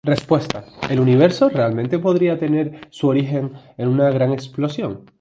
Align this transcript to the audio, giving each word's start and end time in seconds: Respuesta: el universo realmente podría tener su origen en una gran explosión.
Respuesta: 0.03 0.65
el 0.89 0.99
universo 0.99 1.47
realmente 1.47 1.99
podría 1.99 2.39
tener 2.39 2.87
su 2.89 3.07
origen 3.07 3.53
en 3.77 3.87
una 3.87 4.09
gran 4.09 4.33
explosión. 4.33 5.01